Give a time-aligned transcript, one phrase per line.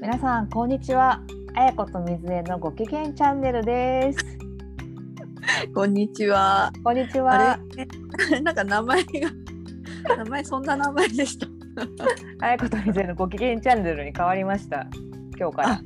[0.00, 1.20] 皆さんこんにちは。
[1.54, 4.18] あやこと水江のご機嫌チャンネルです。
[5.74, 6.72] こんにちは。
[6.82, 7.52] こんにちは。
[7.52, 7.60] あ
[8.30, 8.40] れ？
[8.40, 9.10] なんか名前が
[10.16, 11.46] 名前そんな名前でした。
[12.46, 14.86] あやこと水江のご機嫌チャンネルに変わりました。
[15.38, 15.82] 今日からあ。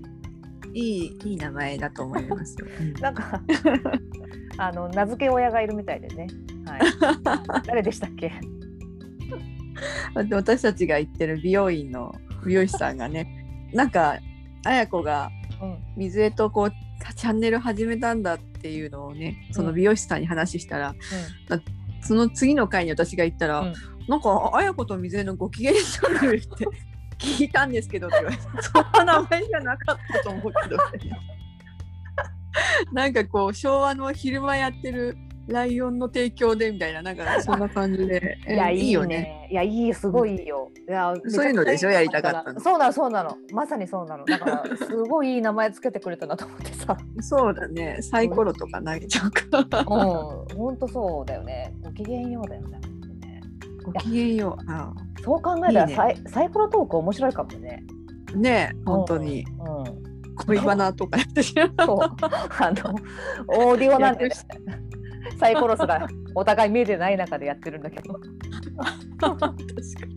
[0.73, 2.67] いいいい名前だと思いますよ。
[3.01, 3.41] なんか
[4.59, 6.27] あの名付け親がいるみたいでね。
[6.67, 6.81] はい。
[7.67, 8.33] 誰でしたっけ？
[10.31, 12.13] 私たちが行ってる美容院の
[12.47, 13.34] 美容師さんがね、
[13.75, 14.19] なんか
[14.65, 15.79] あやこがうん。
[15.97, 16.73] 水江とこう
[17.17, 20.95] チャンネル始めたんだっていうのをね、その美容師さんに話したら、
[22.01, 23.75] その次の回に私が行ったら、うん。
[24.09, 26.67] なんかあやこと水江のご機嫌チャンネルって
[27.19, 30.77] 聞いたんですけどって言われて そんな名前じゃなかったと思うけど、
[32.93, 39.19] なんかこう昭和の昼間やってるライオンの提供でみたいななんかそんな感じで いやえいいよね。
[39.19, 39.49] ね。
[39.51, 40.71] いやいいよすごいいいよ。
[40.89, 43.37] いやそういうのでしょやりたかったのそうなのそうなの。
[43.53, 44.25] まさにそうなの。
[44.25, 46.97] だからすごいいい名前つけてくれたなと思ってさ。
[47.21, 49.79] そうだねサイコロとか投げちゃうか。
[49.79, 50.57] うん。
[50.57, 51.75] 本当そうだよね。
[51.83, 52.81] ご機嫌ようだよね。
[53.85, 54.71] ごきげんよう。
[54.71, 57.85] あそう考えたらサイサイコロトーク面白いかもね。
[58.35, 59.79] あねえ本当にうん。
[59.79, 60.05] うん
[60.47, 61.87] 恋バナとかやってしまう。
[61.87, 61.99] そう。
[62.01, 62.95] あの
[63.47, 64.35] オーディオなんで、ね、
[65.39, 68.15] サイコロスがお互い見えてない中でやってるんだけど
[69.19, 69.47] 確か
[70.07, 70.15] に。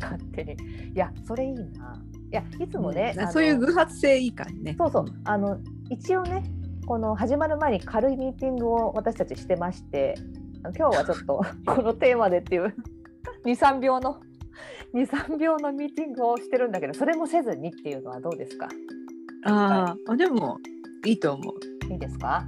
[0.00, 0.52] 勝手に。
[0.52, 0.56] い
[0.94, 2.02] やそれいいな。
[2.32, 4.74] いやいつもね、あのそういう偶発性いいからね。
[4.78, 5.58] そうそうあの
[5.90, 6.44] 一応ね
[6.86, 10.14] この始まる前に軽いミーティングを私たちしてまして
[10.76, 12.74] 今日はちょっと このテーマでっていう
[13.44, 14.20] 23秒の
[14.94, 18.68] 23秒のミーティングをしてるんだけどそれもせずにっていうのはどうですか？
[19.44, 20.58] あーあでも
[21.06, 21.92] いいと思う。
[21.92, 22.44] いいですか？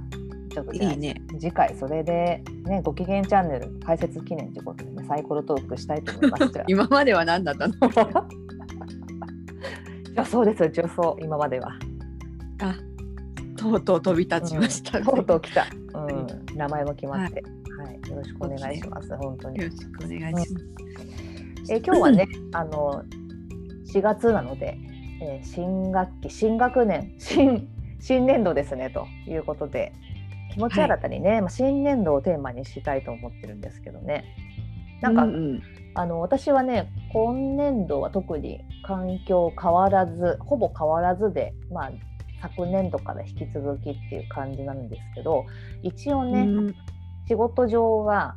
[0.53, 1.15] ちょっといいね。
[1.39, 7.73] 次回それでねご機嫌チャンネル開設記念ということでねサイコロトークしたいと思います 今までは何だったの？
[10.15, 10.69] 女装ですよ。
[10.69, 11.69] 女装今までは、
[12.61, 12.75] あ
[13.57, 15.05] とうとう飛び立ちました、うん。
[15.05, 15.65] とうとう来た、
[15.95, 17.43] うん、名前も決まって、
[17.77, 18.09] はい。
[18.09, 19.15] よろしくお願いします。
[19.17, 19.63] 本当に。
[19.63, 20.65] よろしくお願いします。
[21.71, 23.03] えー今日はね、あの
[23.91, 24.77] 4月なので、
[25.21, 27.67] えー新学期新学年新
[27.99, 29.93] 新年度ですねということで
[30.53, 34.23] 気持ち新たにね、まあ、新年度をテーマにしたいと思ってるんですけどね。
[35.01, 35.61] なんか、うんうん。
[35.95, 41.91] あの私はね今年度は特に環境変わらずほぼ変わらずで、まあ、
[42.41, 45.45] 昨年度から引き続きっていう感じなんですけど
[45.83, 46.75] 一応ね、うん。
[47.27, 48.35] 仕事上は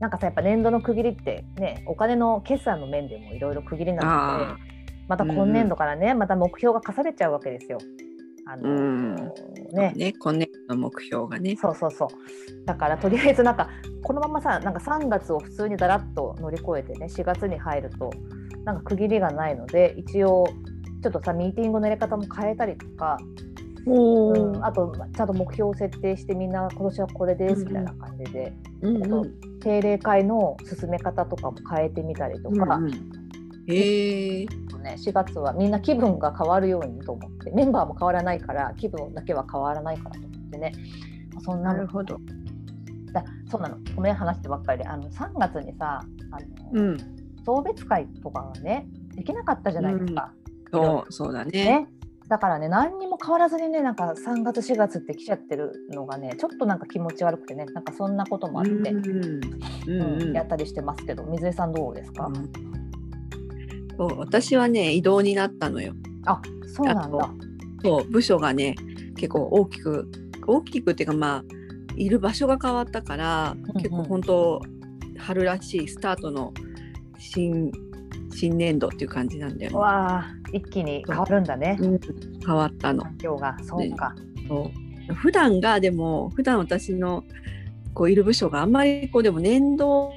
[0.00, 4.56] なんかさやっぱ年度の区切りってねお金の決算の面でもいろいろ区切りなのであ
[5.08, 7.78] また今年度からね、また目標が課されちゃうわけですよ。
[8.46, 9.16] あのうん。
[9.72, 9.92] ね。
[9.94, 10.12] ね。
[10.18, 11.56] 今年の目標がね。
[11.56, 12.08] そうそうそう。
[12.66, 13.68] だからとりあえずなんか
[14.02, 18.10] このままさなんか3月を普通にだらっと乗り越えてね4月に入ると
[18.64, 20.46] なんか区切りがないので一応
[21.02, 23.18] ちょっとさミーティングのやり方も変えたりとか、
[23.86, 28.52] おうん、あとちゃんと目標を設定してみんな今年はこれですみたいな感じで、
[28.82, 29.26] うんあと
[29.62, 32.92] 定例会の進め方とかも変えてみたりとか、うんうん。
[33.68, 34.46] へえ。
[34.82, 40.72] ね、4月はみんな気分が変わるようにと思ってメンバーも変わらないから気分だけは変わらないからと思ってね。
[41.44, 42.18] そんなるほど。
[43.12, 43.78] だそうなの。
[43.94, 44.86] ごめん話してばっかりで。
[44.86, 46.00] あの3月にさ
[46.30, 46.96] あの、うん。
[47.44, 50.32] 送別会とかがねできなかったじゃないですか。
[50.72, 51.50] そうそうだね。
[51.52, 51.88] ね。
[52.28, 58.86] だからね何にも変わらずにねなんか3月4月って来ちゃってるのがねちょっとなんか気持ち悪くてねなんかそんなこともあって、うん。
[58.86, 60.22] うんうん。
[60.22, 62.30] うんやったりしてますけど水江さんどうですか、
[63.96, 65.94] そう私はね異動になったのよ。
[66.26, 67.30] あそうなんだ。
[67.82, 68.74] そう部署がね
[69.16, 70.10] 結構大きく
[70.46, 71.44] 大きくっていうかまあ
[71.96, 74.62] いる場所が変わったから、うん結構本当
[75.18, 76.52] 春らしいスタートの
[77.18, 77.70] 新
[78.32, 79.76] 新年度っていう感じなんだよね。
[79.76, 82.00] わあ一気に変わるんだねうん
[82.44, 83.02] 変わったの。
[83.04, 84.14] 環境がそうか。
[84.48, 84.70] そ
[85.10, 87.24] う普段がでも普段私の
[87.94, 90.12] こういる部署があんまりこうでも年度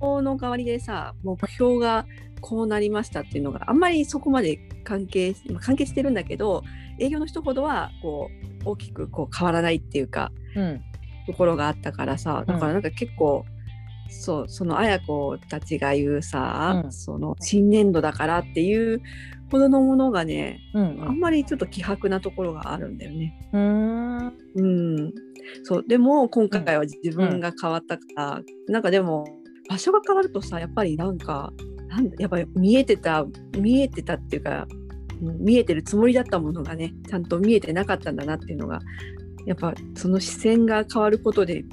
[0.00, 2.04] の代わりでさ目標が
[2.40, 6.62] こうなりましたっていうのがあんまりそこまで関係まあ関係してるんだけど
[6.98, 8.30] 営業の人ほどはこ
[8.64, 10.82] う大きくこう変わらないっていうかうん。
[11.26, 13.44] ところがあったからさだからなんか結構、
[14.08, 16.92] そうその綾子たちが言うさ、うん。
[16.92, 19.02] その新年度だからっていう
[19.50, 23.38] ほどのものがねうんあんまりちょっと希薄なところがあるんだよね。
[23.52, 24.26] うん。
[24.28, 25.12] ううん、
[25.64, 29.26] そうでも今回は自分が変わったから、なんかでも
[29.68, 31.52] 場所が変わるとさやっぱりなんか
[31.88, 33.26] なんやっぱり見えてた
[33.58, 34.66] 見えてたっていうか
[35.22, 38.80] うん見えてるつもりだったものがねちゃんと見えてなかったんだなっていうのが
[39.46, 41.64] やっぱその視線が変わることで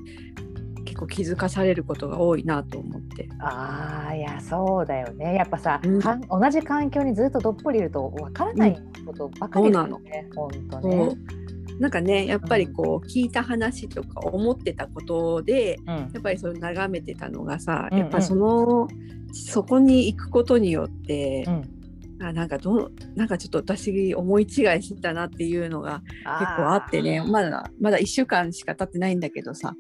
[0.85, 3.27] 結構気づかされることが多いなと思って。
[3.39, 11.44] ああいやそうだよねやっぱさ、うん同じ環境にずっとどっぷりいるとわからないことばかりだよね、本当そねう。
[11.79, 15.95] なんかねやっぱりこう聞いた話とか思ってたことでうん。
[15.95, 18.03] やっぱりそれ眺めてたのがさ、うんうん。
[18.03, 18.87] やっぱその
[19.33, 21.75] そこに行くことによってう、ん。
[22.21, 24.49] あなんかどうなんかちょっと私思い違い
[24.81, 26.01] してたなっていうのが
[26.39, 29.75] 結構あってねまだまだ1週間しか経ってないんだけどさ、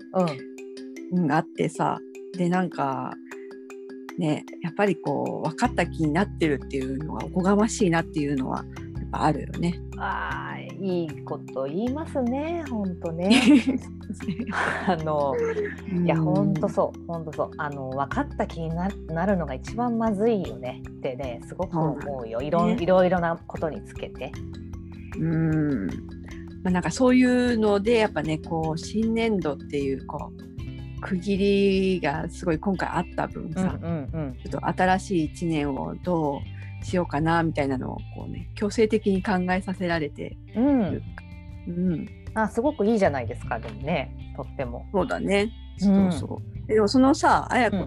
[1.13, 1.21] うん。
[1.23, 1.99] うん、あってさ
[2.37, 3.13] でなんか
[4.17, 8.65] ねやっぱりこう分かった気になってるっていうのがおこがましいなっていうのは
[9.15, 9.79] ぱあるよね。
[9.97, 12.63] あーいいこと言いますね。
[12.69, 13.31] 本当ね。
[14.87, 15.33] あの
[16.03, 17.51] いや本当そう本当そう。
[17.57, 22.41] あの分かった気にななるのが一番まずいよねってねすごく思うよ。
[22.41, 24.31] いろんねいろいろなことにつけて。
[25.17, 25.87] うん。
[26.63, 36.54] まあ、なんかそういうのでやっぱねこう新年度っていうこう区切りがすごい今回あった分さ、うんうんちょっと新しい1年をどう
[36.85, 40.79] しようかなみたいなのをこうね強制的に考えさせられてうん。
[40.81, 41.03] うる
[41.67, 44.15] ん、うん、あすごくいいじゃないですかでもね。
[44.35, 44.85] とっても。
[44.93, 45.51] そうだね、
[45.81, 46.11] うん。
[46.11, 46.67] そうそう。
[46.67, 47.77] でもそのさあやこ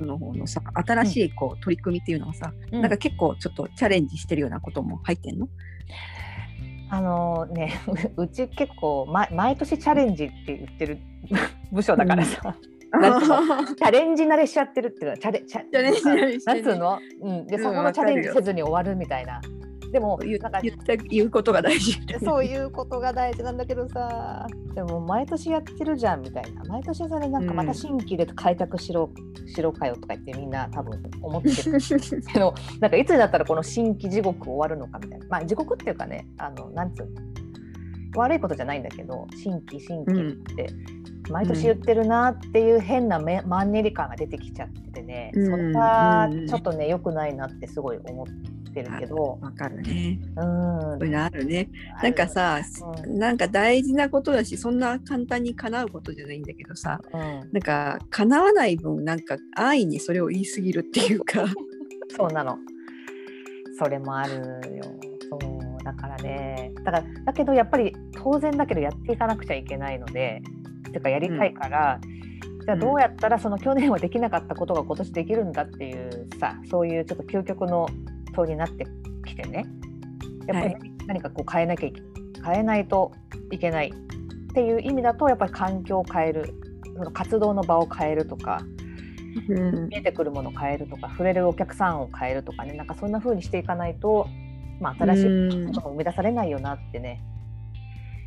[0.00, 0.06] うん。
[0.06, 2.80] の方のさ新しいこう取り組みっていうのはさ、うん。
[2.80, 5.48] なんか結構ちょっとチャレンジしてるようなことも入ってんの？
[6.90, 7.80] あのね
[8.18, 10.98] うち結構、ま、毎年チャレンジって言ってる
[11.72, 12.54] 部署だからさ、なん
[12.92, 19.40] つうの チャレンジ慣れしちゃってるっていうのはチャレチャチャレンジ慣れしてるなんつうの、うん、でうんそこのチャレンジせずに終わるみたいな。
[19.92, 21.98] でも言なんか言った言うことが大事。
[22.24, 24.46] そういうことが大事なんだけどさ。
[24.74, 26.64] でも毎年やってるじゃんみたいな。
[26.64, 29.10] 毎年それなんかまた新規で開拓しろ,、
[29.46, 31.78] しろかよとか言ってみんな多分思ってる。
[32.32, 35.26] けどなんかいつになったらこの新規地獄終わるのかみたいな。
[35.28, 38.20] まあ地獄っていうかねあのなんつうの？
[38.20, 40.68] 悪いことじゃないんだけど新規新規って
[41.30, 48.26] 毎年言ってるなっていう変なめマンネリ感が出てきちゃっててね、うんそちょっとね良くないなってすごい思っ
[48.72, 50.18] てるけど、わかるね。
[50.36, 51.68] うんそういうのあるね。
[52.02, 52.60] なんかさ、
[53.06, 61.44] うなんか大事なことだし、そんな簡単に叶うことじゃないんだけどさ、うん、なんか叶わない分、なんか安易にそれを言い過ぎるっていうか。
[62.16, 62.58] そうなの。
[63.78, 64.84] それもあるよ。
[65.30, 66.72] そうだからね。
[66.76, 70.42] だからだけどやっぱり当然だけどやっていかなくちゃいけないので、
[70.92, 72.00] てかやりたいから、
[72.64, 77.88] じゃあどうやったらその去年はできなかったことが今年できるんだっていうさ、そういうちょっと究極の
[78.34, 78.86] 問いになって
[79.26, 79.66] きてね。
[80.46, 82.02] やっぱり何かこう変えなきゃいけ
[82.44, 83.12] 変えないと
[83.52, 86.54] いけないっていう意味だとやっぱり環境を変える、
[86.96, 88.60] その活動の場を変えるとか。
[89.48, 94.28] うん見えてくるものを変えるとか触れるお客さんを変えるとかねなんかそんな風にしていかないと、
[94.78, 97.22] まあ、新しいうんものが生み出されないよなってね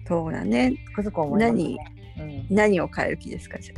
[0.07, 0.73] そうだね。
[0.87, 1.77] つくづく思いますね。
[2.17, 3.59] うん、何を変える気ですか？
[3.59, 3.75] じゃ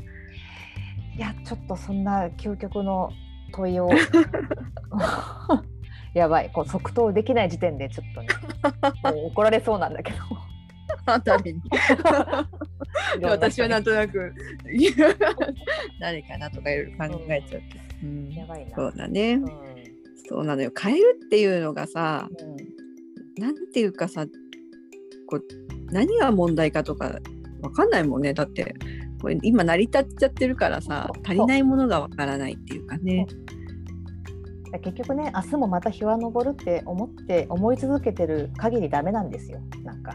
[1.16, 3.12] いやちょっとそんな究極の
[3.54, 3.89] 問いを。
[6.13, 10.18] やばいこう即答できない時点でちょっとね怒られそうなんだけど。
[11.45, 11.62] に。
[13.24, 14.34] 私はなんとなく
[16.00, 17.68] 誰かなとかいろいろ考えちゃって。
[18.04, 18.30] うん。
[18.31, 18.75] やばいな。
[18.75, 19.34] そうだね。
[19.34, 19.38] う。
[19.38, 19.45] ん。
[20.28, 20.72] そうなのよ。
[20.80, 23.44] 変えるっていうのがさ、うん。
[23.44, 24.25] なんていうかさ、
[25.28, 25.44] こう
[25.92, 27.19] 何が問題かとか
[27.67, 28.33] わかんないもんね。
[28.33, 28.75] だって
[29.21, 33.25] これ今成り立っちゃってるからさ足りないものがわからないっていうかね。
[34.83, 40.13] 結局ね明日もまた日は昇るって思って思い続けてる限りダメなんですよなんか。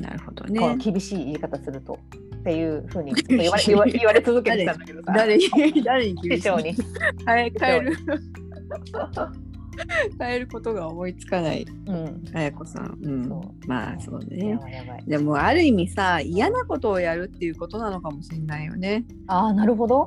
[0.00, 0.76] なるほどね。
[0.76, 1.98] 厳しい言い方すると
[2.36, 6.50] っていうふうに 言われ言わ言われ続けてきたんだけどさ誰に誰に厳しい？
[6.62, 6.74] に。
[7.26, 7.96] 変え変える
[10.18, 12.98] 変えることが思いつかないうん、あやこさん。
[13.02, 13.28] うん
[13.66, 15.04] まあそうやね。
[15.06, 19.04] でもある意味さ嫌なことをやるっていうことなのかもしれないよね。
[19.26, 20.06] ああなるほど。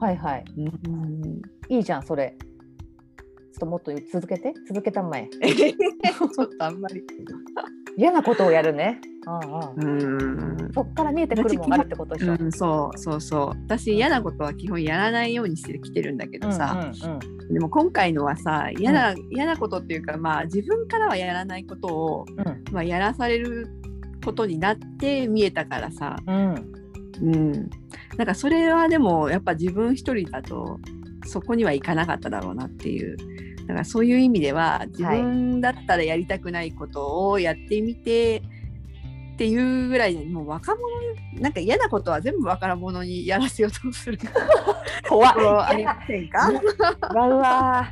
[0.00, 0.44] はいはい。
[0.56, 2.36] うん、いいじゃんそれ。
[2.38, 5.28] ちょっともっと続けて続けたまえ。
[5.40, 7.02] ちょっとあんまり。
[7.96, 9.00] 嫌なことをやるね。
[9.26, 10.70] ああうん。
[10.74, 12.36] そっから見えてくるもんがあるってことでしょ。
[12.38, 13.48] うん、そうそうそう。
[13.66, 17.54] 私嫌なことは基本やらないようにしてきてるんだけどさ、うんうんうん。
[17.54, 22.64] でも今回のはさ嫌な,、嫌なことっていうかまあ自分からはやらないことを、うん。
[22.72, 23.68] まあ、やらされる
[24.24, 26.72] ことになって見えたからさ、うん。
[27.22, 27.52] うん、
[28.16, 30.80] なんかそれはでもやっぱ自分一人だと
[31.24, 33.16] そこにはいかなかっただろうなっていう
[33.66, 38.42] だからそういう意味では自分だったらやりたくないことをやってみて、
[39.34, 40.82] っていうぐらいでもう若者
[41.40, 44.18] なんか嫌なことは全部若者にやらせようとする。
[45.08, 46.48] 怖っところありませんか？
[46.50, 47.88] うわうわ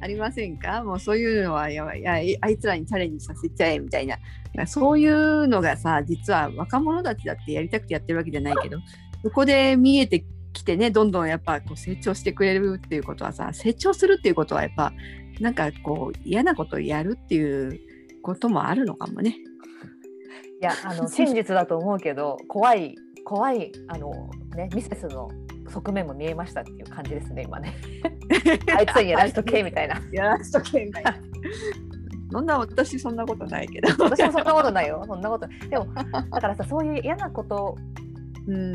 [0.00, 0.82] ありませんか？
[0.82, 2.02] もうそういうのはやばい。
[2.02, 4.16] やあいつらにチャレンジさせちゃえみたいな。
[4.66, 8.78] そういうのがさ実は若者たちだってやりたくてやってるわけじゃないけど
[9.22, 14.92] そこで見えてきてねどんどんやっぱこう成長してくれるっていうことはさ成長するっていうことはやっぱ
[15.40, 17.80] なんかこう嫌なことをやるっていう
[18.22, 19.36] こともあるのかもね。
[20.60, 22.94] いやあの真実だと思うけど怖い
[23.24, 25.28] 怖いあのねミセスの
[25.68, 27.74] 側面も見えましたっていう感じですね今ね。
[28.76, 30.00] あいつにやらしとけみたいな。
[30.12, 31.16] やらしとけみたいな。
[32.30, 33.88] そんな私そんなことないけど。
[34.04, 35.02] 私もそんなことないよ。
[35.06, 35.48] そんなこと。
[35.68, 37.76] でもだからさそういう嫌なこと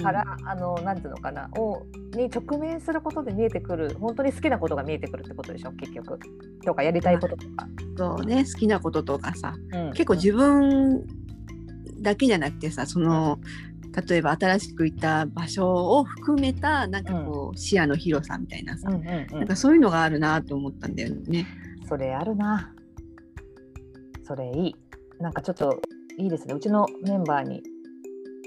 [0.02, 6.20] から、うん、あのなんていうのかなをに直面することで見えてくる本当に好きなことが見えてくるってことでしょ結局
[6.66, 7.68] とかやりたいこととか。
[7.98, 11.06] そうね好きなこととかさ、うん、結構自分
[12.02, 13.40] だけじゃなくてさその、
[14.08, 21.48] 例えば新しく行った場所を含めたなんかこう、視野の広さみたいなさ、うんうんうん、なんかそういうのがあるなと思ったんだよね。
[21.90, 22.74] それあるな。
[24.24, 24.76] それいい。
[25.20, 25.82] なんかちょっと
[26.18, 26.54] いいですね。
[26.54, 27.64] うちのメンバーに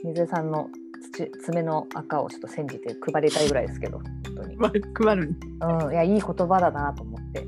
[0.04, 0.79] 水江さんの土
[1.42, 4.56] 爪の赤をちょっと煎じて配りたいぐらいですけど、本当に。
[4.94, 5.36] 配る
[5.82, 7.46] うん、いやいい言葉だなと思って。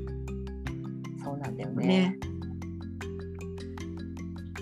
[1.23, 1.87] そうなんだよね。
[1.87, 2.19] ね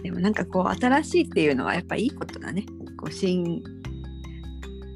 [0.03, 2.65] でもなんかこう新しいっていうのはやっぱいいことだね。
[2.98, 3.63] こう新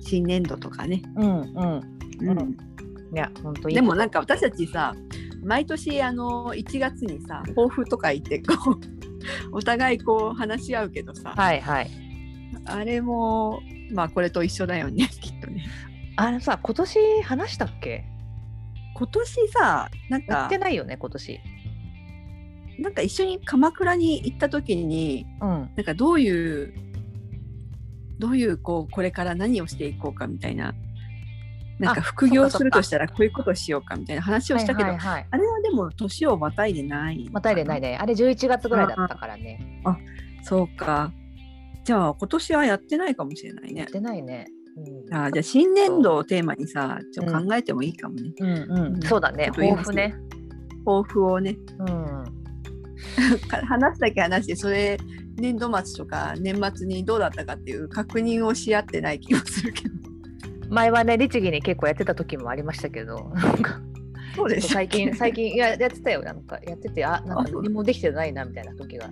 [0.01, 1.01] 新年度とかね。
[1.15, 1.81] うんうん
[2.21, 2.57] うん。
[3.13, 4.95] いや本当でもなんか私たちさ
[5.43, 11.89] 毎年あの1月にさ抱負とか言ってこうお互いこう話し合うけどさ、はいはい、
[12.65, 13.61] あれも
[13.91, 15.65] まあこれと一緒だよね きっとね。
[16.15, 18.05] あれさ今年話したっけ？
[18.95, 21.39] 今年さなんかやってないよね今年。
[22.79, 26.73] なんか一緒に鎌倉に行った時に、うん、なんかどういう
[28.19, 30.73] どういうこうこれから何をしていこうかみたいな
[31.79, 37.97] なんか副業するとしたらこういうことしようかみたいな話をしたけど、はいはいはい、あれはでも年をまたいでないまたいでないね。
[37.99, 39.81] あれ11月ぐらいだったからね。
[39.83, 39.97] あ
[40.43, 41.11] そうか
[41.85, 43.81] じゃあ今年はやってないかもしれないね。
[43.81, 44.47] やってないね、
[45.07, 49.51] うん、あじゃあ新年度をテーマにさちょっと考えてもいいかもね、うん、うんうん、そうだね。
[49.51, 50.15] 抱負ね。
[50.83, 52.23] 抱負をね、うん、
[53.67, 54.97] 話すだけ話してそれ
[55.35, 59.95] 年度末とか年末にどうだったかっていう確認をし合ってない気もするけど。
[60.69, 63.31] 前はね律儀に結構やってた時もありましたけど。
[64.35, 66.23] そうです最近最近いややってたよ。
[66.23, 69.07] なんかやっててあなんか何もできてないなみたいな時が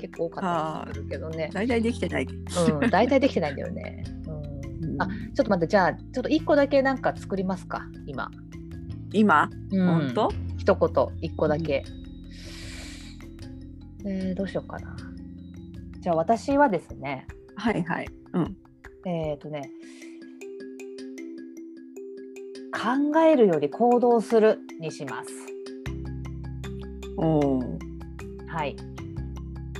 [0.00, 1.50] 結構多かったするけどね。
[1.52, 2.24] 大体できてない。
[2.24, 4.04] うん大体できてないんだよね、
[4.82, 7.86] うん、あちょっと待ってじゃあちょっと一個だけなんか作りますか？
[8.06, 8.30] 今。
[9.12, 10.28] 今、うん、本当？
[10.56, 11.84] 一言一個だけ、
[14.04, 14.96] うん、えー、どうしようかな。
[16.00, 17.26] じゃあ私はですね。
[17.56, 18.08] はいはい。
[18.32, 18.56] うん。
[19.06, 19.70] えっ、ー、とね。
[22.72, 25.30] 考えるより行動するにします。
[27.18, 27.58] お
[28.48, 28.74] はい。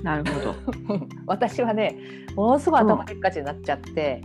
[0.02, 0.54] なるほど。
[1.26, 1.96] 私はね、
[2.34, 4.22] ものすごい頭でっかちになっちゃって、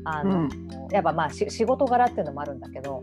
[0.00, 0.48] うん、あの、うん、
[0.92, 3.02] やっぱまあ仕事柄っていうのもあるんだけど、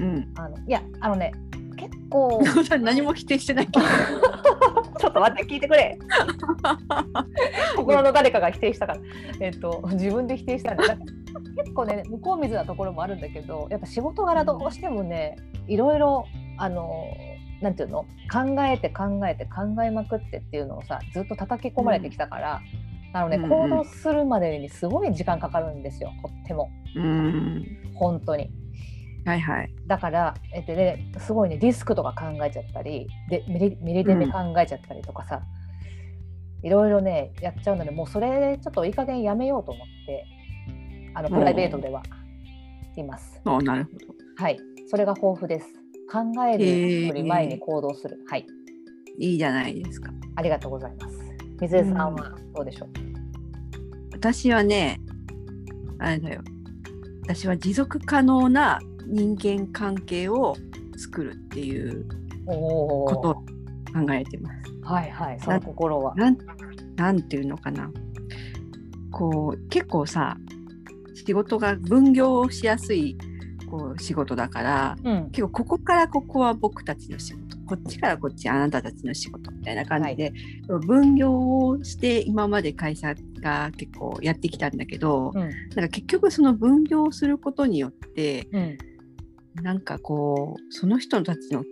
[0.00, 1.32] うん、あのいやあのね
[1.76, 2.40] 結構
[2.80, 3.86] 何も否定してないけど。
[4.98, 5.98] ちょっと待って聞いてくれ。
[7.76, 9.00] 心の誰かが否定したから。
[9.40, 10.84] えっと自分で否定したんだ
[11.56, 15.36] 結構ね向こう水なところもあるんだけどやっぱ仕事柄どうしてもね
[15.66, 17.06] いろいろあの
[17.64, 18.02] なんていうの？
[18.30, 22.60] 考えて考えて考えまくってっていうのをさずっと叩き込まれてきたから、
[23.12, 28.50] うん、あのね、うんうん、行動するまでにすごい時間かかるんですよとっても、うん、本当に。
[29.26, 35.40] はいはい、だから、えっとね、すごいねリスクとか考えちゃったりでミリミリデメ考えちゃったりとかさ、
[36.60, 40.26] うん、いろいろねやっちゃうのでもうそれちょっといい加減やめようと思って
[41.14, 42.02] あのプライベートでは
[42.96, 43.40] います。
[43.46, 43.96] あなるほど。
[44.36, 44.58] はい、
[44.90, 45.83] それが豊富です。
[46.14, 48.20] 考えるより前に行動する。
[48.28, 48.46] はい。
[49.18, 50.12] いいじゃないですか。
[50.36, 51.18] ありがとうございます。
[51.60, 52.88] 水江さんはどうでしょう？
[54.12, 55.00] 私はね、
[55.98, 56.40] あれだよ。
[57.24, 60.54] 私は持続可能な人間関係を
[60.96, 62.06] 作るっていう
[62.46, 63.44] ことを考
[64.12, 64.56] えてます。
[64.84, 66.14] はいはい、その心は。
[66.14, 66.38] なん
[66.94, 67.90] なんていうのかな。
[69.10, 70.36] こう結構さ
[71.14, 73.16] 仕事が分業しやすい
[73.76, 77.56] こう仕事だから、うん、結構ここからここは僕たちの仕事。
[77.66, 80.32] こっちからこっちあなたたちの仕事みたいな感じで、
[80.68, 88.78] はい、分業をして今まで会社が結構やってきたんだけど、うん、なんか結局その分業をすることによって、うん、
[89.62, 91.64] なんかこうその人たちの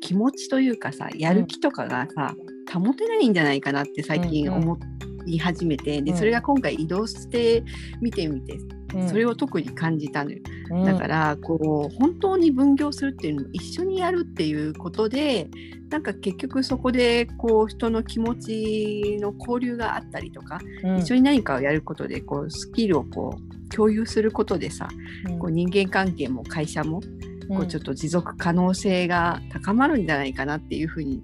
[0.00, 2.34] 気持ちというかさやる気とかがさ、
[2.72, 4.78] 保てないんじゃないかなって最近思
[5.26, 6.16] い始めてでうん。
[6.16, 7.62] それが今回移動して
[8.00, 8.58] 見てみて
[8.94, 9.08] うん。
[9.08, 10.38] それを特に感じたのよ。
[10.70, 10.84] うん。
[10.84, 15.48] だからこう本当に分業するっていうのを一緒にやるっていうことで
[15.90, 20.98] なんか結局そこでこう人の気持ちの交流があったりとか、うん。
[20.98, 24.88] 一緒に何かをやることでこうスキルをこう共有することでさ、
[25.28, 25.38] うん。
[25.38, 27.00] こう人間関係も会社も
[27.48, 31.22] こうちょっとと持続可能性が高まるんじゃないかなっていうふうに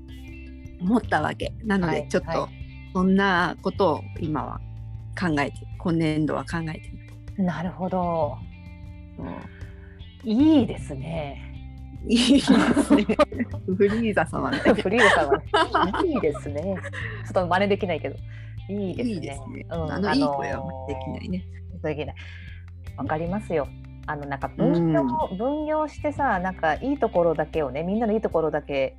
[0.81, 1.53] 思ったわけ。
[1.65, 2.03] なのはい。
[2.03, 2.49] でちょっとは
[2.95, 4.61] そんなことを今は
[5.19, 6.91] 考えて今年度は考えてい
[7.37, 7.45] る。
[7.45, 8.37] なるほど
[9.17, 9.27] そう
[10.25, 11.51] いいですね。
[12.07, 12.53] いいです
[12.95, 13.07] ね。
[13.77, 14.83] フリーザ様みたいな。
[14.83, 16.63] フリーザさんはいいですね。
[16.63, 18.17] ちょっと真似できないけど。
[18.69, 19.15] いいですね。
[19.15, 19.67] いいですね。
[19.71, 19.93] うん。
[19.93, 21.47] あのいい声はできないね。
[21.83, 22.17] できない。
[22.97, 23.69] わかりますよ。
[24.07, 25.03] あのなんか分業、
[25.37, 28.99] 分業してさなんかいいところだけをねみんなのいいところだけ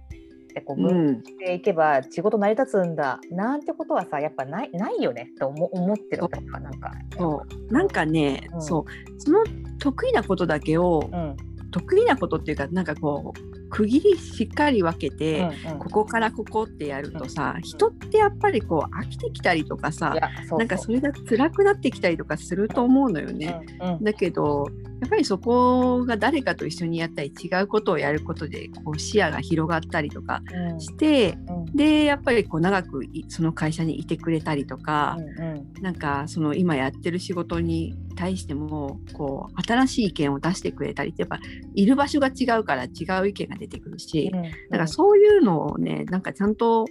[0.54, 5.30] でこうう分ん、していけば仕事成り立つんだなんてことはさやっぱないないよね。
[5.40, 6.92] と思思ってるかなんか。
[7.18, 7.74] そう。
[7.74, 8.62] なんかね、うん。
[8.62, 8.86] そう。
[9.20, 9.44] その
[9.80, 11.36] 得意なことだけを、うん。
[11.72, 15.80] 得意なことっていうかなんかこう区切りしっかり分けて、うんうん。
[15.80, 20.16] ここからここってやるとさ、うん人ってやっぱりこう飽きてきたりとかさ
[20.48, 23.60] そなんかそれが辛くなってきたりとかすると思うのよね。
[23.82, 24.04] うんうん。
[24.04, 24.68] だけど
[25.02, 30.42] やっぱりそこが誰かと一緒にやったり違うことをやることでこう視野が広がったりとか
[30.72, 30.80] うん。
[30.80, 31.76] して、うん。
[31.76, 35.82] でやっぱりこう長くいその会社にいてくれたりとか、うん。
[35.82, 41.40] なんかその今やってる仕事に対してもこう新しい意見を出してくれたりってやっぱ
[41.74, 42.88] いる場所が違うから違
[43.22, 46.86] う意見が出てくるし、うんだからそういうのをねなんかちゃんと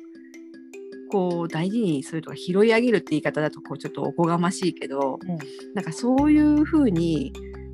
[1.11, 5.39] こう大事にするとか拾い上げるって言い方だとこうちょっとおこがましいけど、うん。
[5.75, 7.33] なんかそういうふうに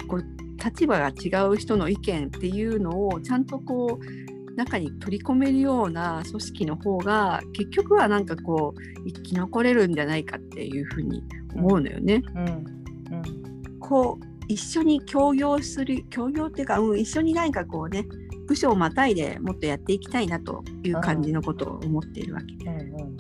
[0.09, 0.25] こう
[0.63, 11.23] 立場が違う人の意見っていうのをちゃんとこう中に取り込めるような組織の方が結局はなんかこう生き残れるんじゃないかっていうふうに
[11.55, 12.23] 思うのよね。
[12.35, 12.45] うん。
[12.45, 13.79] うん。
[13.79, 18.05] こう一緒に協業する協業っていうか、うん、一緒に何かこうね
[18.51, 22.57] 部署をまたいでもっとやっていきたいなという感じのことを思っているわけ。
[22.57, 23.17] で、うんうん。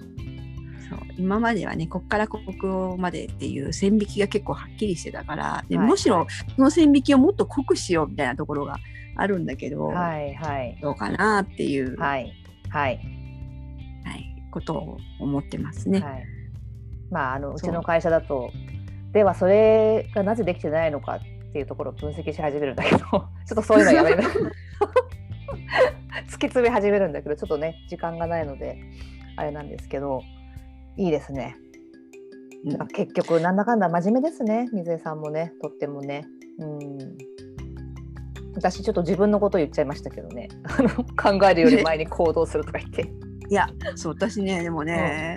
[0.89, 0.99] そう。
[1.17, 8.77] 今まではねこっからここまでっていう線引きが結構はっきりしてたからで、はいむしろその線引きをもっと濃くしようみたいなところが
[9.17, 10.77] あるんだけど、はいはい。
[10.83, 12.33] どうかなっていう、はい。
[12.69, 13.00] はい。
[14.50, 16.00] ことを思ってますね。
[16.00, 16.25] はい。
[17.11, 18.50] まああのうちの会社だと
[19.13, 24.23] ではそれがなぜできてないのかっていうところを分析し始めるんだけど ちょっとそういうのやめる
[26.27, 28.79] 突き詰め始めるんだけどちょっとね時間がないので
[29.37, 30.23] あれなんですけど
[30.97, 31.57] いいですね。
[32.65, 32.89] うん。
[32.89, 36.27] 結局なんだかんだ真面目ですね水江さんもねとってもね。
[36.59, 36.99] うん。
[38.55, 40.49] 私ちょっと自分のこと言っちゃいましたけどね。
[41.17, 43.11] 考えるより前に行動するとか言って。
[43.49, 45.37] いやそう私ねでもね、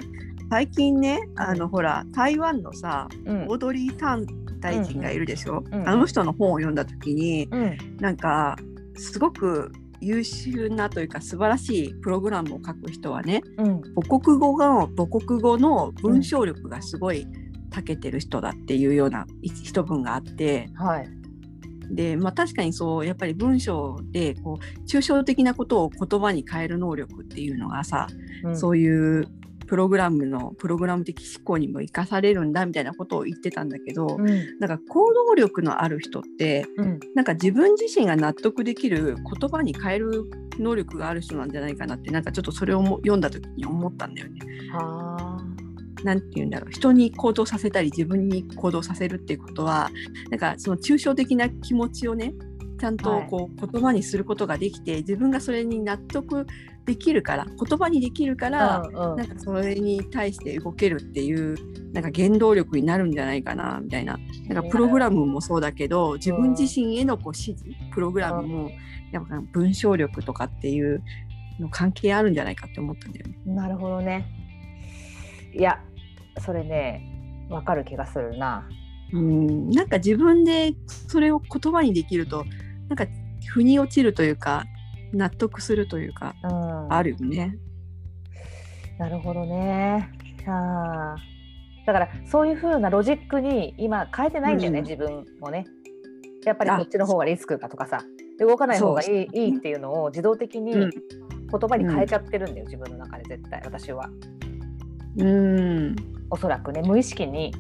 [0.50, 3.44] 最近ねあのほら台湾のさうん。
[3.44, 4.26] オードリー・タン
[4.60, 5.90] 大臣がいるでしょ、うんうん。
[5.90, 7.78] あの人の本を読んだ時にうん。
[8.00, 8.58] なんか
[8.96, 9.72] すごく
[10.04, 13.82] 優秀なというか素晴らしいプログラムを書く人はねうん。
[13.96, 17.28] 母国語が母国語の文章力がすごい
[17.72, 21.08] 長けてる人だっていうような一文があってはい。
[21.90, 28.08] で、まあ、確かにそうやっぱり文章でこう抽象的なことを言葉に変える能力っていうのがさ、
[28.44, 28.58] うん。
[28.58, 29.28] そういう
[29.68, 34.60] プログラムのプログラム的思考にも生かされるんだみたいなことを言ってたんだけど、うん。
[34.60, 37.00] なんか行動力のある人ってうん。
[37.16, 40.24] なんか自分自身が納得できる言葉に変える
[40.60, 44.40] 能力がある人なんじゃないかなってなんかちょっとそれをも読んだ時に思ったんだよね。
[44.72, 45.38] は
[46.04, 49.90] なんて言うんだろう人に行動させたり自分に行動させるっていうことは
[50.30, 52.34] なんかその抽象的な気持ちをね
[52.80, 56.46] ちゃんとこう言葉にすることができて自分がそれに納得
[56.86, 61.56] できるから言葉にできるかあら、うんうんなんかそれに対して動けるっていう
[61.94, 64.18] なんか原動力になるんじゃないかなみたいな
[64.48, 68.72] なんかプログラムもそうだけど自分自身へのこう指示プログラムも
[69.12, 71.04] やっぱ文章力とかっていう
[71.60, 73.38] の関係あるんじゃないかって思ったんだよね。
[73.46, 74.26] なるほどね。
[75.54, 75.80] いや、
[76.40, 78.68] それね、わかる気がするな。
[79.12, 82.46] うんなんか自分でそれを言葉にできると
[82.90, 83.06] なんか
[83.48, 84.66] 腑に落ちるというか
[85.14, 87.58] 納得するというかうん、あるよね。
[89.00, 90.10] なるほどね。
[90.48, 91.16] あ。
[91.18, 94.86] ーだからそういうふうなロジックに今変えてないんだよね、うん。
[94.86, 95.66] 自分もね。
[96.46, 98.04] やっぱりあこっちの方がリスクかとかさ。
[98.38, 100.90] で動かない方がいい,、いいっていうのを自動的にうん。
[100.90, 104.10] 言葉に変えちゃってるんだよ、自分の中で絶対私は。
[105.18, 105.96] うん。
[106.32, 107.54] おそらくね無意識に。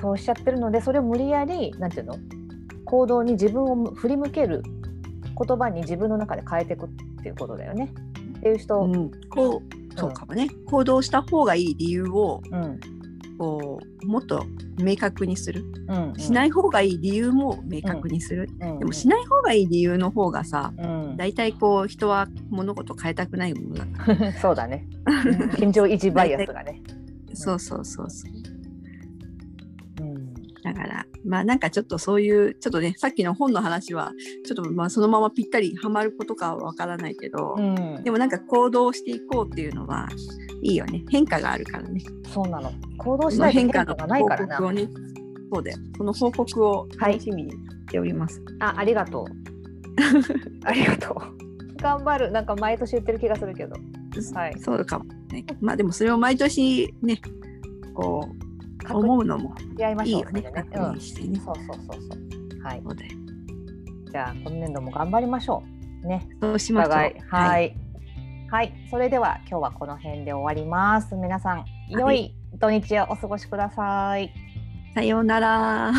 [0.00, 2.16] そうしちゃってるのでそれを無理やりなんていうの？
[2.86, 4.62] 行動に自分を振り向ける
[5.44, 6.88] 言葉に自分の中で変えていくっ
[7.22, 7.92] ていうことだよね。
[8.38, 9.10] っていう人、うん。
[9.30, 10.48] こうそうかもね。
[10.66, 12.80] 行動した方がいい理由をうん。
[13.38, 14.44] こうもっと
[14.78, 15.64] 明確にする。
[15.88, 16.14] うんうん。
[16.16, 18.72] しない方がいい理由も明確にする、うん。
[18.72, 18.78] うん。
[18.80, 21.16] でもしない方がいい理由の方がさうん。
[21.16, 24.86] 大体こう人は物事変えたくないものだかそうだね。
[25.54, 26.82] 現状維持バイアスがね。
[27.28, 28.32] ら そうそうそうそう。
[28.32, 28.39] うん
[30.62, 34.12] だからまあなんかちょっとそういうちょっとねさっきの本の話は
[34.46, 40.08] ちょっとまあそのままぴったりはまることかはわからないけど、うんでもなんか行動していこうっていうのは
[40.62, 42.00] いいよね変化があるからね
[42.32, 42.72] そうなの。
[42.98, 44.64] 行動しないと変化がないからな報。
[44.64, 44.88] 告をね
[45.52, 47.56] そうだよその報告を楽しみにし
[47.88, 49.24] ております、あ、ありがとう。
[50.64, 51.16] ありがとう。
[51.82, 52.30] 頑張る。
[52.30, 53.74] なんか毎年言ってる気がするけど。
[54.34, 57.20] はいそうかもねまあでもそれを毎年ね
[57.94, 58.49] こう確
[58.88, 59.54] 思うのも
[59.90, 61.00] いまいいよねそうん。
[61.00, 62.18] そうそうそうそ
[62.58, 62.62] う。
[62.62, 62.82] はい。
[62.84, 63.10] そうだよ
[64.10, 65.62] じゃあ今年度も頑張りましょ
[66.04, 66.06] う。
[66.06, 66.28] ね。
[66.40, 66.92] そうしましょう。
[66.92, 67.76] はい。
[68.50, 68.74] はい。
[68.90, 71.14] それでは今日はこの辺で終わります。
[71.14, 74.32] 皆さん良い土日をお過ごしください。
[74.94, 75.92] さようなら。